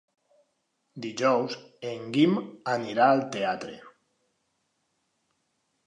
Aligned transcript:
Dijous 1.03 1.57
en 1.91 2.09
Guim 2.17 2.35
anirà 2.79 3.11
al 3.13 3.25
teatre. 3.39 3.79